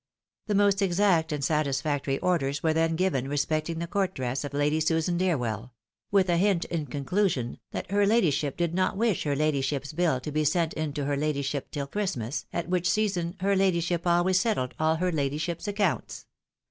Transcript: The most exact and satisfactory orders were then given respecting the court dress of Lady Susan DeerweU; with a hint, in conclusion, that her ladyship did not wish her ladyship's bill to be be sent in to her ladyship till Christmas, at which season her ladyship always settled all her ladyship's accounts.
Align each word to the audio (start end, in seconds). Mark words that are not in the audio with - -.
The 0.47 0.55
most 0.55 0.81
exact 0.81 1.31
and 1.31 1.43
satisfactory 1.43 2.17
orders 2.21 2.63
were 2.63 2.73
then 2.73 2.95
given 2.95 3.27
respecting 3.29 3.77
the 3.77 3.85
court 3.85 4.15
dress 4.15 4.43
of 4.43 4.51
Lady 4.51 4.79
Susan 4.79 5.15
DeerweU; 5.15 5.69
with 6.09 6.27
a 6.27 6.37
hint, 6.37 6.65
in 6.65 6.87
conclusion, 6.87 7.59
that 7.69 7.91
her 7.91 8.07
ladyship 8.07 8.57
did 8.57 8.73
not 8.73 8.97
wish 8.97 9.25
her 9.25 9.35
ladyship's 9.35 9.93
bill 9.93 10.19
to 10.21 10.31
be 10.31 10.39
be 10.41 10.45
sent 10.45 10.73
in 10.73 10.91
to 10.93 11.05
her 11.05 11.15
ladyship 11.17 11.69
till 11.69 11.85
Christmas, 11.85 12.47
at 12.51 12.67
which 12.67 12.89
season 12.89 13.35
her 13.41 13.55
ladyship 13.55 14.07
always 14.07 14.39
settled 14.39 14.73
all 14.79 14.95
her 14.95 15.11
ladyship's 15.11 15.67
accounts. 15.67 16.25